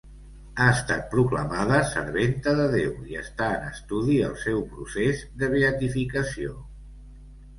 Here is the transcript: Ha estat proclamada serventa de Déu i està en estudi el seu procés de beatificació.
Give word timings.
Ha 0.61 0.67
estat 0.75 1.01
proclamada 1.09 1.81
serventa 1.89 2.53
de 2.61 2.63
Déu 2.71 2.95
i 3.11 3.19
està 3.21 3.51
en 3.57 3.67
estudi 3.67 4.17
el 4.29 4.33
seu 4.47 4.63
procés 4.71 5.21
de 5.43 5.51
beatificació. 5.55 6.57